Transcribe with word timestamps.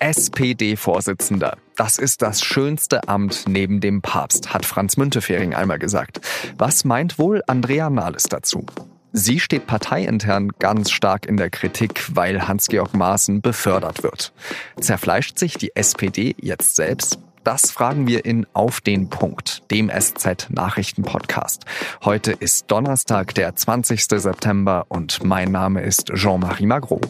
SPD-Vorsitzender. 0.00 1.58
Das 1.76 1.98
ist 1.98 2.22
das 2.22 2.42
schönste 2.42 3.06
Amt 3.08 3.44
neben 3.46 3.80
dem 3.80 4.02
Papst, 4.02 4.52
hat 4.52 4.66
Franz 4.66 4.96
Müntefering 4.96 5.54
einmal 5.54 5.78
gesagt. 5.78 6.20
Was 6.58 6.84
meint 6.84 7.18
wohl 7.18 7.42
Andrea 7.46 7.90
Nahles 7.90 8.24
dazu? 8.24 8.64
Sie 9.12 9.40
steht 9.40 9.66
parteiintern 9.66 10.50
ganz 10.58 10.90
stark 10.90 11.26
in 11.26 11.36
der 11.36 11.50
Kritik, 11.50 12.14
weil 12.14 12.48
Hans-Georg 12.48 12.94
Maaßen 12.94 13.40
befördert 13.42 14.02
wird. 14.02 14.32
Zerfleischt 14.80 15.38
sich 15.38 15.54
die 15.54 15.74
SPD 15.74 16.34
jetzt 16.40 16.76
selbst? 16.76 17.18
Das 17.44 17.70
fragen 17.70 18.06
wir 18.06 18.24
in 18.24 18.46
Auf 18.52 18.80
den 18.80 19.08
Punkt, 19.08 19.70
dem 19.70 19.90
SZ-Nachrichten-Podcast. 19.90 21.64
Heute 22.04 22.32
ist 22.32 22.70
Donnerstag, 22.70 23.34
der 23.34 23.56
20. 23.56 24.04
September 24.04 24.84
und 24.88 25.24
mein 25.24 25.50
Name 25.50 25.82
ist 25.82 26.12
Jean-Marie 26.14 26.66
Magro. 26.66 27.00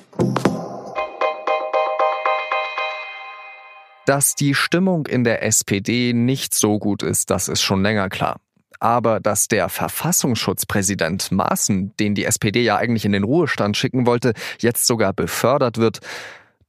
Dass 4.10 4.34
die 4.34 4.56
Stimmung 4.56 5.06
in 5.06 5.22
der 5.22 5.44
SPD 5.44 6.12
nicht 6.12 6.52
so 6.52 6.80
gut 6.80 7.04
ist, 7.04 7.30
das 7.30 7.46
ist 7.46 7.62
schon 7.62 7.80
länger 7.80 8.08
klar. 8.08 8.40
Aber 8.80 9.20
dass 9.20 9.46
der 9.46 9.68
Verfassungsschutzpräsident 9.68 11.30
Maaßen, 11.30 11.94
den 11.96 12.16
die 12.16 12.24
SPD 12.24 12.64
ja 12.64 12.76
eigentlich 12.76 13.04
in 13.04 13.12
den 13.12 13.22
Ruhestand 13.22 13.76
schicken 13.76 14.06
wollte, 14.06 14.32
jetzt 14.58 14.88
sogar 14.88 15.12
befördert 15.12 15.78
wird, 15.78 16.00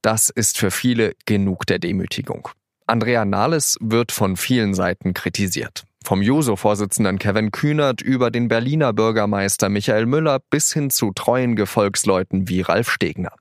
das 0.04 0.30
ist 0.30 0.60
für 0.60 0.70
viele 0.70 1.14
genug 1.26 1.66
der 1.66 1.80
Demütigung. 1.80 2.48
Andrea 2.86 3.26
Nahles 3.26 3.76
wird 3.82 4.12
von 4.12 4.38
vielen 4.38 4.76
Seiten 4.76 5.16
kritisiert. 5.16 5.86
Vom 6.06 6.22
Juso-Vorsitzenden 6.22 7.18
Kevin 7.18 7.50
Kühnert 7.50 8.04
über 8.04 8.30
den 8.30 8.50
Berliner 8.50 8.94
Bürgermeister 8.94 9.70
Michael 9.70 10.06
Müller 10.06 10.38
bis 10.52 10.74
hin 10.74 10.92
zu 10.92 11.12
treuen 11.12 11.56
Gefolgsleuten 11.56 12.48
wie 12.50 12.62
Ralf 12.62 12.92
Stegner. 12.92 13.32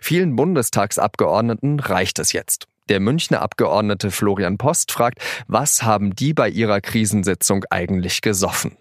Vielen 0.00 0.34
Bundestagsabgeordneten 0.34 1.78
reicht 1.78 2.18
es 2.18 2.32
jetzt. 2.32 2.66
Der 2.88 3.00
Münchner 3.00 3.42
Abgeordnete 3.42 4.12
Florian 4.12 4.58
Post 4.58 4.92
fragt, 4.92 5.20
was 5.48 5.82
haben 5.82 6.14
die 6.14 6.34
bei 6.34 6.48
ihrer 6.48 6.80
Krisensitzung 6.80 7.64
eigentlich 7.68 8.20
gesoffen? 8.20 8.76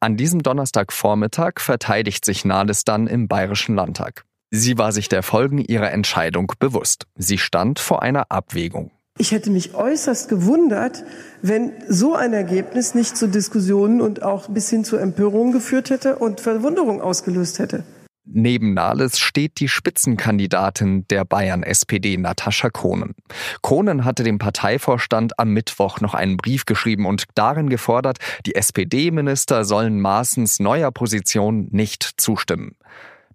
An 0.00 0.16
diesem 0.16 0.42
Donnerstagvormittag 0.42 1.60
verteidigt 1.60 2.24
sich 2.24 2.44
Nahles 2.44 2.84
dann 2.84 3.06
im 3.06 3.28
Bayerischen 3.28 3.76
Landtag. 3.76 4.24
Sie 4.50 4.78
war 4.78 4.92
sich 4.92 5.08
der 5.08 5.22
Folgen 5.22 5.58
ihrer 5.58 5.92
Entscheidung 5.92 6.52
bewusst. 6.58 7.06
Sie 7.16 7.38
stand 7.38 7.78
vor 7.78 8.02
einer 8.02 8.30
Abwägung. 8.30 8.90
Ich 9.18 9.32
hätte 9.32 9.50
mich 9.50 9.74
äußerst 9.74 10.28
gewundert, 10.28 11.04
wenn 11.42 11.72
so 11.88 12.14
ein 12.14 12.32
Ergebnis 12.32 12.94
nicht 12.94 13.16
zu 13.16 13.28
Diskussionen 13.28 14.00
und 14.00 14.22
auch 14.22 14.48
bis 14.48 14.70
hin 14.70 14.84
zu 14.84 14.96
Empörungen 14.96 15.52
geführt 15.52 15.90
hätte 15.90 16.16
und 16.16 16.40
Verwunderung 16.40 17.00
ausgelöst 17.00 17.58
hätte. 17.58 17.84
Neben 18.30 18.74
Nahles 18.74 19.18
steht 19.18 19.58
die 19.58 19.68
Spitzenkandidatin 19.68 21.08
der 21.08 21.24
Bayern-SPD, 21.24 22.18
Natascha 22.18 22.68
Kohnen. 22.68 23.14
Kohnen 23.62 24.04
hatte 24.04 24.22
dem 24.22 24.38
Parteivorstand 24.38 25.38
am 25.38 25.54
Mittwoch 25.54 26.02
noch 26.02 26.12
einen 26.12 26.36
Brief 26.36 26.66
geschrieben 26.66 27.06
und 27.06 27.24
darin 27.34 27.70
gefordert, 27.70 28.18
die 28.44 28.54
SPD-Minister 28.54 29.64
sollen 29.64 30.00
Maaßens 30.00 30.60
neuer 30.60 30.90
Position 30.90 31.68
nicht 31.70 32.02
zustimmen. 32.18 32.76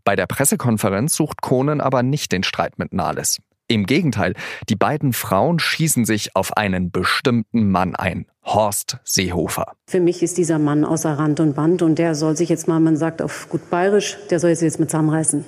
Bei 0.03 0.15
der 0.15 0.27
Pressekonferenz 0.27 1.15
sucht 1.15 1.41
Kohnen 1.41 1.81
aber 1.81 2.03
nicht 2.03 2.31
den 2.31 2.43
Streit 2.43 2.77
mit 2.77 2.93
Nahles. 2.93 3.39
Im 3.67 3.85
Gegenteil, 3.85 4.33
die 4.69 4.75
beiden 4.75 5.13
Frauen 5.13 5.57
schießen 5.57 6.05
sich 6.05 6.35
auf 6.35 6.57
einen 6.57 6.91
bestimmten 6.91 7.71
Mann 7.71 7.95
ein. 7.95 8.25
Horst 8.43 8.97
Seehofer. 9.05 9.73
Für 9.87 10.01
mich 10.01 10.21
ist 10.21 10.37
dieser 10.37 10.59
Mann 10.59 10.83
außer 10.83 11.17
Rand 11.17 11.39
und 11.39 11.55
Band 11.55 11.81
und 11.81 11.97
der 11.97 12.13
soll 12.13 12.35
sich 12.35 12.49
jetzt 12.49 12.67
mal, 12.67 12.79
man 12.79 12.97
sagt 12.97 13.21
auf 13.21 13.47
gut 13.49 13.69
bayerisch, 13.69 14.17
der 14.29 14.39
soll 14.39 14.53
sich 14.53 14.65
jetzt 14.65 14.79
mit 14.79 14.91
zusammenreißen. 14.91 15.45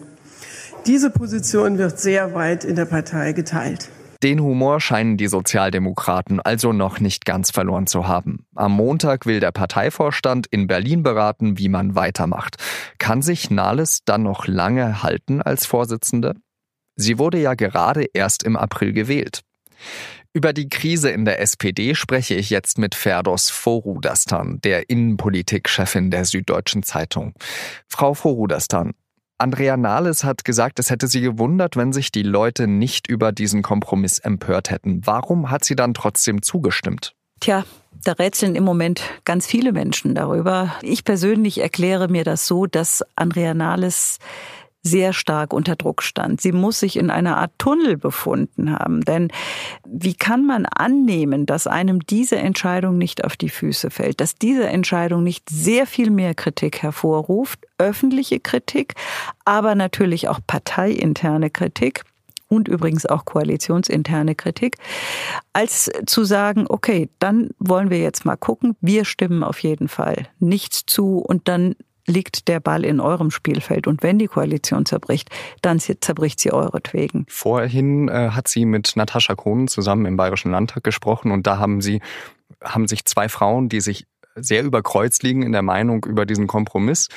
Diese 0.85 1.09
Position 1.09 1.77
wird 1.77 1.99
sehr 1.99 2.33
weit 2.33 2.63
in 2.63 2.75
der 2.75 2.85
Partei 2.85 3.33
geteilt. 3.33 3.89
Den 4.23 4.41
Humor 4.41 4.79
scheinen 4.79 5.17
die 5.17 5.27
Sozialdemokraten 5.27 6.39
also 6.39 6.73
noch 6.73 7.00
nicht 7.00 7.25
ganz 7.25 7.51
verloren 7.51 7.85
zu 7.85 8.07
haben. 8.07 8.45
Am 8.56 8.72
Montag 8.72 9.25
will 9.25 9.40
der 9.40 9.51
Parteivorstand 9.51 10.47
in 10.47 10.67
Berlin 10.67 11.03
beraten, 11.03 11.57
wie 11.57 11.69
man 11.69 11.95
weitermacht. 11.95 12.56
Kann 12.97 13.22
sich 13.22 13.51
Nahles 13.51 14.00
dann 14.06 14.23
noch 14.23 14.47
lange 14.47 15.03
halten 15.03 15.41
als 15.41 15.66
Vorsitzende? 15.66 16.35
Sie 16.95 17.19
wurde 17.19 17.39
ja 17.39 17.53
gerade 17.53 18.06
erst 18.13 18.44
im 18.44 18.56
April 18.56 18.94
gewählt. 18.94 19.41
Über 20.33 20.51
die 20.51 20.67
Krise 20.67 21.11
in 21.11 21.23
der 21.23 21.39
SPD 21.39 21.95
spreche 21.95 22.35
ich 22.35 22.50
jetzt 22.50 22.78
mit 22.78 22.94
Ferdos 22.94 23.50
Vorudastan, 23.50 24.59
der 24.63 24.89
Innenpolitik-Chefin 24.89 26.11
der 26.11 26.25
Süddeutschen 26.25 26.84
Zeitung. 26.84 27.34
Frau 27.88 28.13
Vorudastan, 28.13 28.94
Andrea 29.38 29.75
Nahles 29.75 30.23
hat 30.23 30.45
gesagt, 30.45 30.79
es 30.79 30.89
hätte 30.89 31.07
sie 31.07 31.19
gewundert, 31.19 31.75
wenn 31.75 31.91
sich 31.91 32.11
die 32.11 32.23
Leute 32.23 32.67
nicht 32.67 33.07
über 33.07 33.34
diesen 33.34 33.61
Kompromiss 33.63 34.19
empört 34.19 34.72
hätten. 34.72 35.01
Warum 35.05 35.51
hat 35.51 35.66
sie 35.66 35.75
dann 35.75 35.94
trotzdem 35.94 36.41
zugestimmt? 36.41 37.16
Tja, 37.41 37.66
da 38.03 38.13
rätseln 38.13 38.55
im 38.55 38.63
Moment 38.63 39.01
ganz 39.25 39.45
viele 39.45 39.73
Menschen 39.73 40.16
darüber. 40.16 40.73
Ich 40.81 41.03
persönlich 41.03 41.59
erkläre 41.59 42.07
mir 42.07 42.23
das 42.23 42.47
so, 42.47 42.66
dass 42.66 43.03
Andrea 43.16 43.53
Nahles 43.53 44.19
sehr 44.85 45.13
stark 45.13 45.51
unter 45.51 45.75
Druck 45.75 46.03
stand. 46.03 46.40
Sie 46.41 46.51
muss 46.51 46.79
sich 46.79 46.96
in 46.96 47.09
einer 47.09 47.38
Art 47.38 47.51
Tunnel 47.57 47.97
befunden 47.97 48.72
haben. 48.72 49.01
Denn 49.01 49.29
wie 49.84 50.13
kann 50.13 50.46
man 50.46 50.68
annehmen, 50.68 51.47
dass 51.47 51.66
einem 51.66 52.06
diese 52.06 52.38
Entscheidung 52.38 52.97
nicht 52.97 53.23
auf 53.23 53.35
die 53.35 53.50
Füße 53.50 53.90
fällt, 53.90 54.22
dass 54.22 54.35
diese 54.35 54.68
Entscheidung 54.68 55.23
nicht 55.23 55.50
sehr 55.50 55.88
viel 55.88 56.12
mehr 56.12 56.35
Kritik 56.35 56.84
hervorruft, 56.84 57.66
öffentliche 57.79 58.40
Kritik, 58.40 58.94
aber 59.44 59.73
natürlich 59.73 60.29
auch 60.29 60.40
parteiinterne 60.46 61.50
Kritik 61.50 62.03
und 62.47 62.67
übrigens 62.67 63.07
auch 63.07 63.25
koalitionsinterne 63.25 64.35
Kritik, 64.35 64.78
als 65.53 65.91
zu 66.06 66.23
sagen, 66.25 66.66
okay, 66.69 67.09
dann 67.17 67.50
wollen 67.57 67.90
wir 67.90 68.00
jetzt 68.00 68.23
mal 68.23 68.35
gucken, 68.35 68.75
wir 68.81 69.03
stimmen 69.03 69.44
auf 69.44 69.59
jeden 69.59 69.88
Fall 69.88 70.28
nichts 70.40 70.85
zu 70.85 71.17
und 71.17 71.47
dann 71.47 71.75
liegt 72.07 72.47
der 72.47 72.59
Ball 72.59 72.85
in 72.85 72.99
eurem 72.99 73.31
Spielfeld. 73.31 73.88
Und 73.88 74.03
wenn 74.03 74.19
die 74.19 74.27
Koalition 74.27 74.85
zerbricht, 74.85 75.29
dann 75.61 75.79
zerbricht 75.79 76.39
sie 76.39 76.51
euretwegen. 76.51 77.25
Vorhin 77.27 78.09
äh, 78.09 78.29
hat 78.31 78.47
sie 78.47 78.66
mit 78.66 78.95
Natascha 78.95 79.35
Kohn 79.35 79.67
zusammen 79.67 80.05
im 80.05 80.17
Bayerischen 80.17 80.51
Landtag 80.51 80.83
gesprochen 80.83 81.31
und 81.31 81.47
da 81.47 81.57
haben 81.57 81.81
sie, 81.81 82.01
haben 82.63 82.88
sich 82.88 83.05
zwei 83.05 83.29
Frauen, 83.29 83.69
die 83.69 83.81
sich 83.81 84.05
sehr 84.35 84.63
überkreuzt 84.63 85.23
liegen 85.23 85.43
in 85.43 85.53
der 85.53 85.61
Meinung 85.61 86.03
über 86.05 86.25
diesen 86.25 86.47
Kompromiss, 86.47 87.07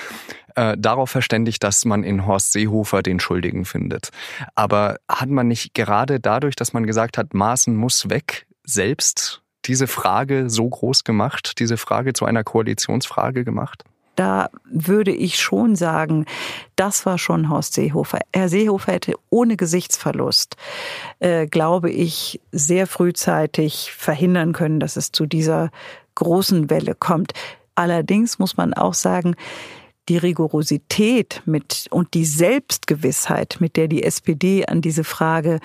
äh, 0.54 0.76
darauf 0.78 1.10
verständigt, 1.10 1.62
dass 1.64 1.84
man 1.84 2.04
in 2.04 2.26
Horst 2.26 2.52
Seehofer 2.52 3.02
den 3.02 3.20
Schuldigen 3.20 3.64
findet. 3.64 4.10
Aber 4.54 4.98
hat 5.08 5.28
man 5.28 5.48
nicht 5.48 5.74
gerade 5.74 6.20
dadurch, 6.20 6.54
dass 6.54 6.72
man 6.72 6.86
gesagt 6.86 7.18
hat, 7.18 7.34
Maaßen 7.34 7.74
muss 7.74 8.08
weg, 8.08 8.46
selbst 8.64 9.42
diese 9.64 9.86
Frage 9.86 10.48
so 10.48 10.68
groß 10.68 11.04
gemacht, 11.04 11.58
diese 11.58 11.76
Frage 11.76 12.12
zu 12.12 12.24
einer 12.24 12.44
Koalitionsfrage 12.44 13.44
gemacht? 13.44 13.84
Da 14.18 14.50
würde 14.64 15.12
ich 15.12 15.38
schon 15.38 15.76
sagen, 15.76 16.26
das 16.74 17.06
war 17.06 17.18
schon 17.18 17.50
Horst 17.50 17.74
Seehofer. 17.74 18.18
Herr 18.34 18.48
Seehofer 18.48 18.92
hätte 18.92 19.14
ohne 19.30 19.56
Gesichtsverlust, 19.56 20.56
äh, 21.20 21.46
glaube 21.46 21.90
ich, 21.90 22.40
sehr 22.50 22.88
frühzeitig 22.88 23.92
verhindern 23.92 24.52
können, 24.52 24.80
dass 24.80 24.96
es 24.96 25.12
zu 25.12 25.26
dieser 25.26 25.70
großen 26.16 26.68
Welle 26.68 26.96
kommt. 26.96 27.32
Allerdings 27.76 28.40
muss 28.40 28.56
man 28.56 28.74
auch 28.74 28.94
sagen, 28.94 29.36
die 30.08 30.16
Rigorosität 30.16 31.42
mit 31.44 31.86
und 31.90 32.14
die 32.14 32.24
Selbstgewissheit, 32.24 33.58
mit 33.60 33.76
der 33.76 33.86
die 33.86 34.02
SPD 34.02 34.66
an 34.66 34.80
diese 34.80 35.04
Frage 35.04 35.60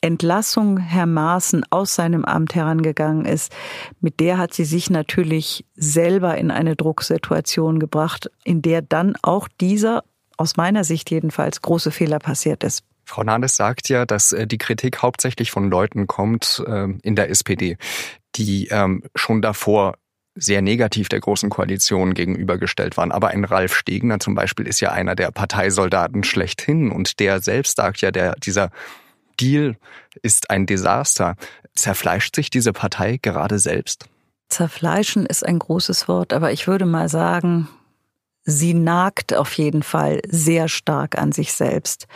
Entlassung 0.00 0.78
Herr 0.78 1.06
Maaßen 1.06 1.64
aus 1.70 1.94
seinem 1.94 2.24
Amt 2.24 2.54
herangegangen 2.54 3.24
ist, 3.24 3.52
mit 4.00 4.20
der 4.20 4.38
hat 4.38 4.54
sie 4.54 4.64
sich 4.64 4.90
natürlich 4.90 5.64
selber 5.74 6.36
in 6.38 6.50
eine 6.50 6.76
Drucksituation 6.76 7.78
gebracht, 7.78 8.30
in 8.44 8.62
der 8.62 8.82
dann 8.82 9.16
auch 9.22 9.48
dieser, 9.60 10.04
aus 10.36 10.56
meiner 10.56 10.84
Sicht 10.84 11.10
jedenfalls, 11.10 11.62
große 11.62 11.90
Fehler 11.90 12.18
passiert 12.18 12.64
ist. 12.64 12.84
Frau 13.04 13.22
Nahles 13.22 13.56
sagt 13.56 13.88
ja, 13.88 14.04
dass 14.04 14.32
äh, 14.32 14.46
die 14.46 14.58
Kritik 14.58 15.02
hauptsächlich 15.02 15.50
von 15.50 15.70
Leuten 15.70 16.06
kommt 16.06 16.62
ähm, 16.66 16.98
in 17.02 17.16
der 17.16 17.30
SPD, 17.30 17.78
die 18.36 18.68
ähm, 18.68 19.02
schon 19.14 19.40
davor 19.40 19.94
sehr 20.34 20.62
negativ 20.62 21.08
der 21.08 21.20
Großen 21.20 21.50
Koalition 21.50 22.14
gegenübergestellt 22.14 22.96
waren. 22.96 23.10
Aber 23.12 23.28
ein 23.28 23.44
Ralf 23.44 23.74
Stegner 23.74 24.20
zum 24.20 24.34
Beispiel 24.34 24.66
ist 24.66 24.80
ja 24.80 24.92
einer 24.92 25.16
der 25.16 25.30
Parteisoldaten 25.30 26.22
schlechthin 26.22 26.92
und 26.92 27.18
der 27.18 27.40
selbst 27.40 27.76
sagt 27.76 28.00
ja, 28.00 28.10
der, 28.10 28.34
dieser 28.36 28.70
Deal 29.40 29.76
ist 30.22 30.50
ein 30.50 30.66
Desaster. 30.66 31.36
Zerfleischt 31.74 32.36
sich 32.36 32.50
diese 32.50 32.72
Partei 32.72 33.18
gerade 33.20 33.58
selbst? 33.58 34.06
Zerfleischen 34.48 35.26
ist 35.26 35.44
ein 35.44 35.58
großes 35.58 36.08
Wort, 36.08 36.32
aber 36.32 36.52
ich 36.52 36.66
würde 36.66 36.86
mal 36.86 37.08
sagen, 37.08 37.68
sie 38.44 38.74
nagt 38.74 39.34
auf 39.34 39.52
jeden 39.54 39.82
Fall 39.82 40.20
sehr 40.26 40.68
stark 40.68 41.18
an 41.18 41.32
sich 41.32 41.52
selbst. 41.52 42.06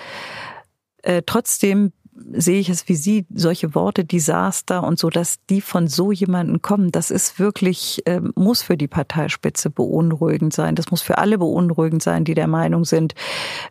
Äh, 1.03 1.23
trotzdem 1.27 1.93
sehe 2.33 2.61
ich 2.61 2.69
es 2.69 2.89
wie 2.89 2.95
Sie, 2.95 3.27
solche 3.35 3.75
Worte, 3.75 4.05
Desaster 4.05 4.85
und 4.85 4.99
so, 4.99 5.11
dass 5.11 5.39
die 5.49 5.61
von 5.61 5.89
so 5.89 6.13
jemanden 6.13 6.63
kommen, 6.63 6.93
das 6.93 7.11
ist 7.11 7.39
wirklich, 7.39 8.07
äh, 8.07 8.21
muss 8.35 8.63
für 8.63 8.77
die 8.77 8.89
Parteispitze 8.89 9.71
beunruhigend 9.71 10.53
sein. 10.53 10.75
Das 10.75 10.91
muss 10.91 11.03
für 11.03 11.19
alle 11.19 11.39
beunruhigend 11.39 12.03
sein, 12.03 12.25
die 12.25 12.35
der 12.35 12.49
Meinung 12.49 12.85
sind, 12.85 13.15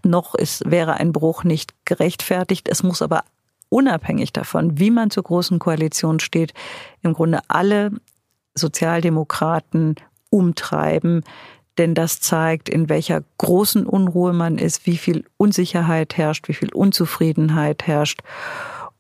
noch 0.04 0.36
ist, 0.36 0.70
wäre 0.70 0.96
ein 0.96 1.12
Bruch 1.12 1.44
nicht 1.44 1.74
gerechtfertigt. 1.86 2.68
Es 2.70 2.84
muss 2.84 3.02
aber 3.02 3.24
unabhängig 3.72 4.34
davon, 4.34 4.78
wie 4.78 4.92
man 4.92 5.10
zur 5.10 5.24
großen 5.24 5.58
Koalition 5.58 6.20
steht, 6.20 6.54
im 7.02 7.14
Grunde 7.14 7.40
alle 7.48 7.92
Sozialdemokraten 8.54 9.96
umtreiben, 10.30 11.24
denn 11.78 11.96
das 11.96 12.20
zeigt, 12.20 12.70
in 12.70 12.90
welcher 12.90 13.24
großen 13.38 13.86
Unruhe 13.86 14.34
man 14.34 14.58
ist, 14.58 14.86
wie 14.86 14.98
viel 14.98 15.26
Unsicherheit 15.38 16.18
herrscht, 16.18 16.48
wie 16.50 16.54
viel 16.54 16.74
Unzufriedenheit 16.74 17.88
herrscht 17.88 18.22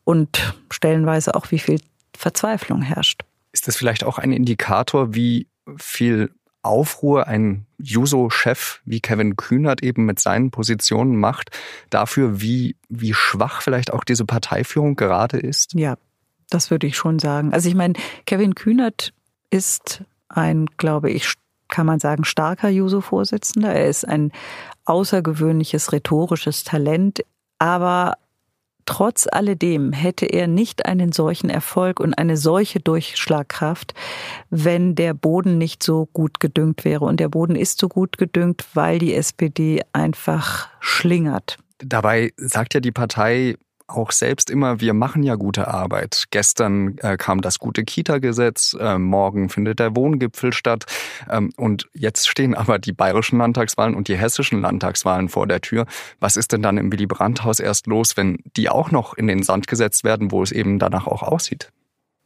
und 0.05 0.55
stellenweise 0.71 1.35
auch 1.35 1.51
wie 1.51 1.59
viel 1.59 1.79
Verzweiflung 2.17 2.81
herrscht. 2.81 3.23
Ist 3.51 3.67
das 3.67 3.75
vielleicht 3.75 4.05
auch 4.05 4.17
ein 4.17 4.31
Indikator, 4.31 5.13
wie 5.13 5.47
viel 5.77 6.31
Aufruhr 6.63 7.27
ein 7.27 7.65
Juso-Chef 7.79 8.81
wie 8.85 8.99
Kevin 8.99 9.35
Kühnert 9.35 9.81
eben 9.83 10.05
mit 10.05 10.19
seinen 10.19 10.51
Positionen 10.51 11.15
macht, 11.15 11.49
dafür, 11.89 12.41
wie, 12.41 12.75
wie 12.89 13.13
schwach 13.13 13.61
vielleicht 13.61 13.91
auch 13.91 14.03
diese 14.03 14.25
Parteiführung 14.25 14.95
gerade 14.95 15.37
ist? 15.37 15.73
Ja, 15.73 15.97
das 16.49 16.69
würde 16.69 16.87
ich 16.87 16.97
schon 16.97 17.19
sagen. 17.19 17.53
Also 17.53 17.69
ich 17.69 17.75
meine, 17.75 17.93
Kevin 18.25 18.55
Kühnert 18.55 19.13
ist 19.49 20.03
ein, 20.29 20.67
glaube 20.77 21.09
ich, 21.09 21.33
kann 21.67 21.85
man 21.85 21.99
sagen, 21.99 22.25
starker 22.25 22.69
Juso-Vorsitzender. 22.69 23.73
Er 23.73 23.87
ist 23.87 24.07
ein 24.07 24.31
außergewöhnliches 24.85 25.91
rhetorisches 25.91 26.63
Talent, 26.63 27.21
aber 27.57 28.17
Trotz 28.85 29.27
alledem 29.31 29.93
hätte 29.93 30.25
er 30.25 30.47
nicht 30.47 30.85
einen 30.85 31.11
solchen 31.11 31.49
Erfolg 31.49 31.99
und 31.99 32.13
eine 32.13 32.37
solche 32.37 32.79
Durchschlagkraft, 32.79 33.93
wenn 34.49 34.95
der 34.95 35.13
Boden 35.13 35.57
nicht 35.57 35.83
so 35.83 36.07
gut 36.07 36.39
gedüngt 36.39 36.83
wäre. 36.85 37.05
Und 37.05 37.19
der 37.19 37.29
Boden 37.29 37.55
ist 37.55 37.79
so 37.79 37.87
gut 37.87 38.17
gedüngt, 38.17 38.65
weil 38.73 38.99
die 38.99 39.13
SPD 39.13 39.81
einfach 39.93 40.69
schlingert. 40.79 41.57
Dabei 41.79 42.31
sagt 42.37 42.73
ja 42.73 42.79
die 42.79 42.91
Partei 42.91 43.55
auch 43.91 44.11
selbst 44.11 44.49
immer, 44.49 44.79
wir 44.79 44.93
machen 44.93 45.23
ja 45.23 45.35
gute 45.35 45.67
Arbeit. 45.67 46.25
Gestern 46.31 46.97
äh, 46.99 47.17
kam 47.17 47.41
das 47.41 47.59
gute 47.59 47.83
Kita-Gesetz, 47.83 48.75
äh, 48.79 48.97
morgen 48.97 49.49
findet 49.49 49.79
der 49.79 49.95
Wohngipfel 49.95 50.53
statt 50.53 50.85
ähm, 51.29 51.51
und 51.57 51.89
jetzt 51.93 52.27
stehen 52.27 52.55
aber 52.55 52.79
die 52.79 52.93
bayerischen 52.93 53.39
Landtagswahlen 53.39 53.95
und 53.95 54.07
die 54.07 54.17
hessischen 54.17 54.61
Landtagswahlen 54.61 55.29
vor 55.29 55.47
der 55.47 55.61
Tür. 55.61 55.85
Was 56.19 56.37
ist 56.37 56.51
denn 56.51 56.61
dann 56.61 56.77
im 56.77 56.91
Willy 56.91 57.05
Brandt-Haus 57.05 57.59
erst 57.59 57.87
los, 57.87 58.17
wenn 58.17 58.39
die 58.57 58.69
auch 58.69 58.91
noch 58.91 59.13
in 59.13 59.27
den 59.27 59.43
Sand 59.43 59.67
gesetzt 59.67 60.03
werden, 60.03 60.31
wo 60.31 60.43
es 60.43 60.51
eben 60.51 60.79
danach 60.79 61.07
auch 61.07 61.23
aussieht? 61.23 61.71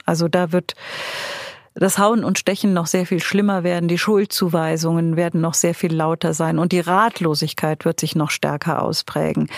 Also 0.06 0.28
da 0.28 0.52
wird 0.52 0.76
das 1.76 2.00
Hauen 2.00 2.24
und 2.24 2.40
Stechen 2.40 2.74
noch 2.74 2.88
sehr 2.88 3.06
viel 3.06 3.22
schlimmer 3.22 3.64
werden, 3.64 3.90
die 3.90 3.98
Schuldzuweisungen 3.98 5.18
werden 5.18 5.42
noch 5.42 5.54
sehr 5.54 5.76
viel 5.76 5.94
lauter 5.94 6.34
sein 6.34 6.58
und 6.58 6.72
die 6.72 6.80
Ratlosigkeit 6.80 7.84
wird 7.84 8.00
sich 8.00 8.16
noch 8.16 8.32
stärker 8.32 8.82
ausprägen. 8.82 9.50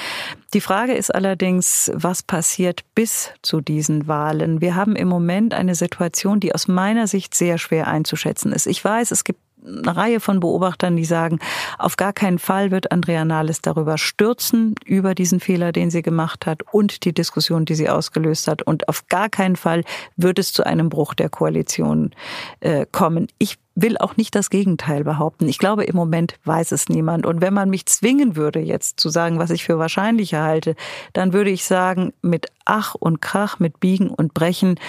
Die 0.53 0.61
Frage 0.61 0.93
ist 0.93 1.13
allerdings, 1.13 1.91
was 1.93 2.23
passiert 2.23 2.81
bis 2.95 3.31
zu 3.43 3.61
diesen 3.61 4.07
Wahlen? 4.07 4.61
Wir 4.61 4.75
haben 4.75 4.95
im 4.95 5.07
Moment 5.07 5.53
eine 5.53 5.75
Situation, 5.75 6.39
die 6.39 6.55
aus 6.55 6.67
meiner 6.67 7.05
Sicht 7.05 7.35
sehr 7.35 7.59
schwer 7.59 7.87
einzuschätzen 7.87 8.51
ist. 8.51 8.65
Ich 8.65 8.83
weiß, 8.83 9.11
es 9.11 9.23
gibt 9.23 9.39
eine 9.65 9.95
Reihe 9.95 10.19
von 10.19 10.39
Beobachtern, 10.39 10.95
die 10.95 11.05
sagen, 11.05 11.39
auf 11.77 11.97
gar 11.97 12.13
keinen 12.13 12.39
Fall 12.39 12.71
wird 12.71 12.91
Andrea 12.91 13.25
Nahles 13.25 13.61
darüber 13.61 13.97
stürzen, 13.97 14.75
über 14.85 15.15
diesen 15.15 15.39
Fehler, 15.39 15.71
den 15.71 15.89
sie 15.89 16.01
gemacht 16.01 16.45
hat 16.45 16.61
und 16.71 17.05
die 17.05 17.13
Diskussion, 17.13 17.65
die 17.65 17.75
sie 17.75 17.89
ausgelöst 17.89 18.47
hat. 18.47 18.61
Und 18.61 18.87
auf 18.87 19.07
gar 19.07 19.29
keinen 19.29 19.55
Fall 19.55 19.83
wird 20.15 20.39
es 20.39 20.53
zu 20.53 20.65
einem 20.65 20.89
Bruch 20.89 21.13
der 21.13 21.29
Koalition 21.29 22.11
äh, 22.59 22.85
kommen. 22.91 23.27
Ich 23.39 23.57
will 23.75 23.97
auch 23.97 24.17
nicht 24.17 24.33
das 24.33 24.49
Gegenteil 24.49 25.03
behaupten. 25.03 25.47
Ich 25.47 25.59
glaube, 25.59 25.83
im 25.83 25.95
Moment 25.95 26.35
weiß 26.45 26.71
es 26.71 26.89
niemand. 26.89 27.25
Und 27.27 27.41
wenn 27.41 27.53
man 27.53 27.69
mich 27.69 27.85
zwingen 27.85 28.35
würde, 28.35 28.59
jetzt 28.59 28.99
zu 28.99 29.09
sagen, 29.09 29.37
was 29.37 29.51
ich 29.51 29.63
für 29.63 29.77
wahrscheinlicher 29.77 30.41
halte, 30.43 30.75
dann 31.13 31.31
würde 31.31 31.51
ich 31.51 31.63
sagen, 31.63 32.11
mit 32.23 32.47
Ach 32.65 32.95
und 32.95 33.21
Krach, 33.21 33.59
mit 33.59 33.79
Biegen 33.79 34.09
und 34.09 34.33
Brechen 34.33 34.79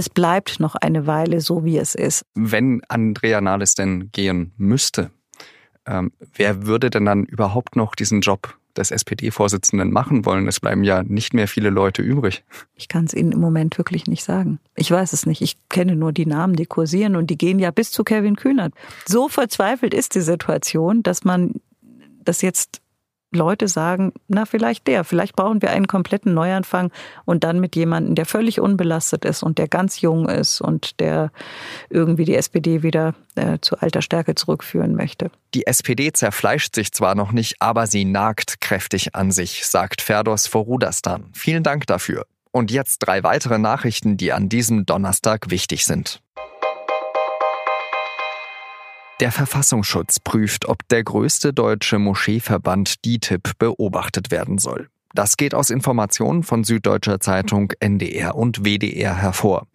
es 0.00 0.08
bleibt 0.08 0.60
noch 0.60 0.76
eine 0.76 1.06
Weile 1.06 1.42
so, 1.42 1.62
wie 1.62 1.76
es 1.76 1.94
ist. 1.94 2.24
Wenn 2.34 2.80
Andrea 2.88 3.42
Nahles 3.42 3.74
denn 3.74 4.10
gehen 4.12 4.52
müsste, 4.56 5.10
ähm, 5.86 6.10
wer 6.34 6.66
würde 6.66 6.88
denn 6.88 7.04
dann 7.04 7.24
überhaupt 7.24 7.76
noch 7.76 7.94
diesen 7.94 8.22
Job 8.22 8.56
des 8.78 8.90
SPD-Vorsitzenden 8.92 9.92
machen 9.92 10.24
wollen? 10.24 10.48
Es 10.48 10.58
bleiben 10.58 10.84
ja 10.84 11.02
nicht 11.02 11.34
mehr 11.34 11.48
viele 11.48 11.68
Leute 11.68 12.00
übrig. 12.00 12.44
Ich 12.76 12.88
kann 12.88 13.04
es 13.04 13.12
Ihnen 13.12 13.32
im 13.32 13.40
Moment 13.40 13.76
wirklich 13.76 14.06
nicht 14.06 14.24
sagen. 14.24 14.58
Ich 14.74 14.90
weiß 14.90 15.12
es 15.12 15.26
nicht. 15.26 15.42
Ich 15.42 15.68
kenne 15.68 15.96
nur 15.96 16.12
die 16.12 16.26
Namen, 16.26 16.56
die 16.56 16.66
kursieren 16.66 17.14
und 17.14 17.28
die 17.28 17.36
gehen 17.36 17.58
ja 17.58 17.70
bis 17.70 17.90
zu 17.90 18.02
Kevin 18.02 18.36
Kühnert. 18.36 18.72
So 19.06 19.28
verzweifelt 19.28 19.92
ist 19.92 20.14
die 20.14 20.22
Situation, 20.22 21.02
dass 21.02 21.24
man 21.24 21.60
das 22.24 22.40
jetzt 22.40 22.80
Leute 23.32 23.68
sagen, 23.68 24.12
na 24.28 24.44
vielleicht 24.44 24.86
der, 24.86 25.04
vielleicht 25.04 25.36
brauchen 25.36 25.62
wir 25.62 25.70
einen 25.70 25.86
kompletten 25.86 26.34
Neuanfang 26.34 26.90
und 27.24 27.44
dann 27.44 27.60
mit 27.60 27.76
jemandem, 27.76 28.14
der 28.14 28.26
völlig 28.26 28.60
unbelastet 28.60 29.24
ist 29.24 29.42
und 29.42 29.58
der 29.58 29.68
ganz 29.68 30.00
jung 30.00 30.28
ist 30.28 30.60
und 30.60 30.98
der 31.00 31.30
irgendwie 31.90 32.24
die 32.24 32.34
SPD 32.34 32.82
wieder 32.82 33.14
äh, 33.36 33.58
zu 33.60 33.78
alter 33.78 34.02
Stärke 34.02 34.34
zurückführen 34.34 34.96
möchte. 34.96 35.30
Die 35.54 35.66
SPD 35.66 36.12
zerfleischt 36.12 36.74
sich 36.74 36.92
zwar 36.92 37.14
noch 37.14 37.32
nicht, 37.32 37.56
aber 37.60 37.86
sie 37.86 38.04
nagt 38.04 38.60
kräftig 38.60 39.14
an 39.14 39.30
sich, 39.30 39.66
sagt 39.66 40.02
Ferdos 40.02 40.46
Vorudastan. 40.46 41.30
Vielen 41.32 41.62
Dank 41.62 41.86
dafür. 41.86 42.26
Und 42.52 42.72
jetzt 42.72 42.98
drei 42.98 43.22
weitere 43.22 43.58
Nachrichten, 43.58 44.16
die 44.16 44.32
an 44.32 44.48
diesem 44.48 44.84
Donnerstag 44.84 45.50
wichtig 45.50 45.84
sind. 45.84 46.20
Der 49.20 49.32
Verfassungsschutz 49.32 50.18
prüft, 50.18 50.66
ob 50.66 50.88
der 50.88 51.04
größte 51.04 51.52
deutsche 51.52 51.98
Moscheeverband 51.98 53.04
DITIB 53.04 53.58
beobachtet 53.58 54.30
werden 54.30 54.56
soll. 54.56 54.88
Das 55.12 55.36
geht 55.36 55.54
aus 55.54 55.70
Informationen 55.70 56.44
von 56.44 56.62
Süddeutscher 56.62 57.18
Zeitung, 57.18 57.72
NDR 57.80 58.36
und 58.36 58.64
WDR 58.64 59.16
hervor. 59.16 59.66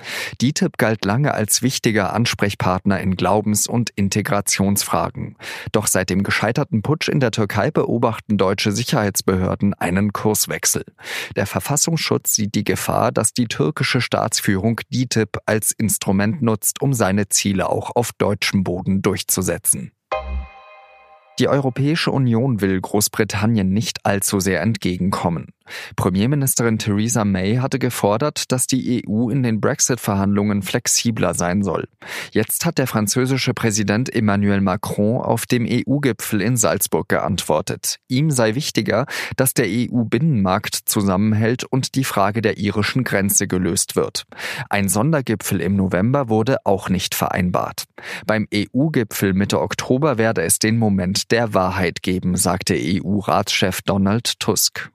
DITIB 0.41 0.77
galt 0.77 1.03
lange 1.03 1.33
als 1.33 1.61
wichtiger 1.61 2.13
Ansprechpartner 2.13 3.01
in 3.01 3.17
Glaubens- 3.17 3.67
und 3.67 3.89
Integrationsfragen. 3.89 5.35
Doch 5.73 5.87
seit 5.87 6.09
dem 6.09 6.23
gescheiterten 6.23 6.81
Putsch 6.81 7.09
in 7.09 7.19
der 7.19 7.31
Türkei 7.31 7.69
beobachten 7.69 8.37
deutsche 8.37 8.71
Sicherheitsbehörden 8.71 9.73
einen 9.73 10.13
Kurswechsel. 10.13 10.85
Der 11.35 11.45
Verfassungsschutz 11.45 12.33
sieht 12.33 12.55
die 12.55 12.63
Gefahr, 12.63 13.11
dass 13.11 13.33
die 13.33 13.47
türkische 13.47 13.99
Staatsführung 13.99 14.79
DITIB 14.89 15.39
als 15.45 15.71
Instrument 15.71 16.41
nutzt, 16.41 16.81
um 16.81 16.93
seine 16.93 17.27
Ziele 17.27 17.69
auch 17.69 17.91
auf 17.95 18.11
deutschem 18.17 18.63
Boden 18.63 19.01
durchzusetzen. 19.01 19.91
Die 21.37 21.49
Europäische 21.49 22.11
Union 22.11 22.61
will 22.61 22.79
Großbritannien 22.79 23.69
nicht 23.69 24.05
allzu 24.05 24.39
sehr 24.39 24.61
entgegenkommen. 24.61 25.47
Premierministerin 25.95 26.77
Theresa 26.77 27.25
May 27.25 27.56
hatte 27.56 27.80
gefordert, 27.80 28.51
dass 28.51 28.68
die 28.68 29.04
EU 29.07 29.30
in 29.30 29.42
den 29.42 29.59
Brexit-Verhandlungen 29.59 30.61
flexibler 30.61 31.33
sein 31.33 31.63
soll. 31.63 31.87
Jetzt 32.31 32.65
hat 32.65 32.77
der 32.77 32.87
französische 32.87 33.54
Präsident 33.54 34.13
Emmanuel 34.13 34.61
Macron 34.61 35.21
auf 35.21 35.45
dem 35.47 35.65
EU-Gipfel 35.68 36.42
in 36.42 36.56
Salzburg 36.56 37.09
geantwortet. 37.09 37.97
Ihm 38.07 38.30
sei 38.30 38.56
wichtiger, 38.56 39.07
dass 39.37 39.54
der 39.54 39.65
EU-Binnenmarkt 39.68 40.75
zusammenhält 40.85 41.63
und 41.63 41.95
die 41.95 42.04
Frage 42.04 42.42
der 42.42 42.57
irischen 42.57 43.04
Grenze 43.04 43.47
gelöst 43.47 43.95
wird. 43.95 44.25
Ein 44.69 44.87
Sondergipfel 44.87 45.61
im 45.61 45.75
November 45.75 46.30
wurde 46.30 46.57
auch 46.63 46.89
nicht 46.89 47.15
vereinbart. 47.15 47.85
Beim 48.27 48.47
EU-Gipfel 48.54 49.33
Mitte 49.33 49.61
Oktober 49.61 50.19
werde 50.19 50.44
es 50.44 50.59
den 50.59 50.77
Moment 50.77 51.24
der 51.31 51.53
Wahrheit 51.53 52.03
geben, 52.03 52.35
sagte 52.35 52.75
EU-Ratschef 52.77 53.81
Donald 53.81 54.39
Tusk. 54.39 54.91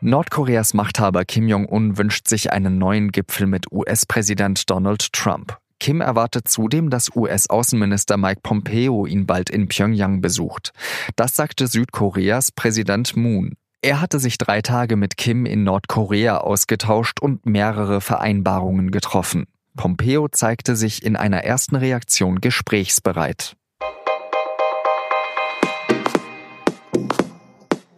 Nordkoreas 0.00 0.74
Machthaber 0.74 1.24
Kim 1.24 1.48
Jong-un 1.48 1.96
wünscht 1.96 2.28
sich 2.28 2.52
einen 2.52 2.78
neuen 2.78 3.12
Gipfel 3.12 3.46
mit 3.46 3.72
US-Präsident 3.72 4.68
Donald 4.68 5.12
Trump. 5.12 5.56
Kim 5.78 6.00
erwartet 6.00 6.48
zudem, 6.48 6.90
dass 6.90 7.14
US-Außenminister 7.14 8.16
Mike 8.16 8.40
Pompeo 8.42 9.06
ihn 9.06 9.26
bald 9.26 9.50
in 9.50 9.68
Pyongyang 9.68 10.20
besucht. 10.20 10.72
Das 11.16 11.36
sagte 11.36 11.66
Südkoreas 11.66 12.52
Präsident 12.52 13.16
Moon. 13.16 13.54
Er 13.82 14.00
hatte 14.00 14.18
sich 14.18 14.38
drei 14.38 14.62
Tage 14.62 14.96
mit 14.96 15.16
Kim 15.16 15.46
in 15.46 15.64
Nordkorea 15.64 16.38
ausgetauscht 16.38 17.20
und 17.20 17.46
mehrere 17.46 18.00
Vereinbarungen 18.00 18.90
getroffen. 18.90 19.46
Pompeo 19.76 20.28
zeigte 20.28 20.74
sich 20.74 21.04
in 21.04 21.16
einer 21.16 21.44
ersten 21.44 21.76
Reaktion 21.76 22.40
gesprächsbereit. 22.40 23.56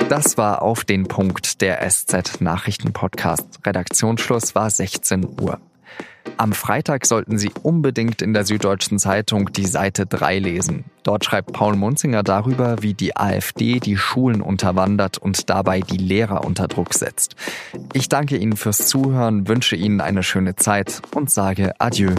Das 0.08 0.38
war 0.38 0.62
auf 0.62 0.84
den 0.84 1.06
Punkt 1.06 1.60
der 1.60 1.86
SZ 1.86 2.40
Nachrichten 2.40 2.94
Podcast. 2.94 3.60
Redaktionsschluss 3.66 4.54
war 4.54 4.70
16 4.70 5.38
Uhr. 5.38 5.60
Am 6.38 6.52
Freitag 6.52 7.04
sollten 7.04 7.36
Sie 7.36 7.50
unbedingt 7.62 8.22
in 8.22 8.32
der 8.32 8.46
Süddeutschen 8.46 8.98
Zeitung 8.98 9.52
die 9.52 9.66
Seite 9.66 10.06
3 10.06 10.38
lesen. 10.38 10.84
Dort 11.02 11.26
schreibt 11.26 11.52
Paul 11.52 11.76
Munzinger 11.76 12.22
darüber, 12.22 12.82
wie 12.82 12.94
die 12.94 13.16
AfD 13.16 13.80
die 13.80 13.98
Schulen 13.98 14.40
unterwandert 14.40 15.18
und 15.18 15.50
dabei 15.50 15.80
die 15.80 15.98
Lehrer 15.98 16.44
unter 16.44 16.68
Druck 16.68 16.94
setzt. 16.94 17.36
Ich 17.92 18.08
danke 18.08 18.38
Ihnen 18.38 18.56
fürs 18.56 18.88
Zuhören, 18.88 19.46
wünsche 19.46 19.76
Ihnen 19.76 20.00
eine 20.00 20.22
schöne 20.22 20.56
Zeit 20.56 21.02
und 21.14 21.30
sage 21.30 21.78
Adieu. 21.78 22.14